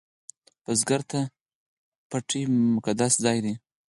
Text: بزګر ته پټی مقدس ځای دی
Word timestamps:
بزګر 0.63 1.01
ته 1.11 1.19
پټی 2.09 2.41
مقدس 2.75 3.13
ځای 3.23 3.37
دی 3.45 3.53